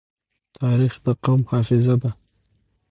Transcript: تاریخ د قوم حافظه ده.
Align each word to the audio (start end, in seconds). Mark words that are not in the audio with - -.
تاریخ 0.59 0.93
د 1.05 1.07
قوم 1.23 1.41
حافظه 1.51 1.95
ده. 2.01 2.11